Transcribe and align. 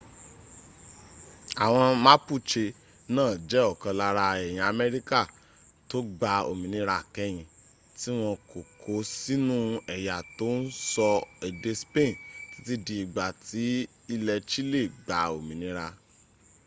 àwọn 1.65 1.87
mapuche 2.05 2.63
náà 3.15 3.31
jẹ́ 3.49 3.67
ọ̀kan 3.71 3.95
lára 4.01 4.25
èèyàn 4.43 4.67
amẹrika 4.69 5.19
tó 5.89 5.97
gba 6.15 6.31
òmìnira 6.51 6.97
kẹ́yìn 7.15 7.47
tí 7.99 8.09
wọn 8.19 8.35
kò 8.49 8.59
kó 8.81 8.93
sínú 9.19 9.57
ẹ̀yà 9.95 10.17
tó 10.37 10.47
ń 10.57 10.61
sọ 10.91 11.09
èdè 11.47 11.71
spain 11.81 12.13
títí 12.63 12.75
di 12.85 12.95
ìgbà 13.03 13.25
tí 13.47 13.63
ilẹ́ 14.15 14.39
chile 14.49 14.81
gba 15.03 15.17
òmìnira 15.37 15.85